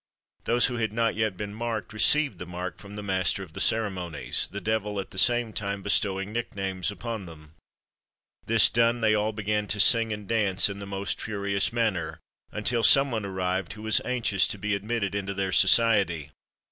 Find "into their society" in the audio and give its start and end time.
15.13-16.31